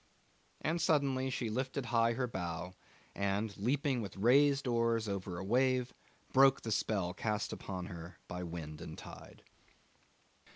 [0.61, 2.73] And suddenly she lifted high her bow,
[3.13, 5.93] and, leaping with raised oars over a wave,
[6.33, 9.43] broke the spell cast upon her by the wind and tide.